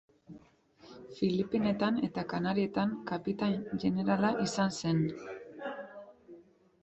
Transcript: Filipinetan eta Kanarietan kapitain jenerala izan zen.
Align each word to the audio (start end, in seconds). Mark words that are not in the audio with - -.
Filipinetan 1.19 1.99
eta 2.07 2.23
Kanarietan 2.31 2.95
kapitain 3.11 3.61
jenerala 3.83 4.33
izan 4.45 4.73
zen. 4.79 5.03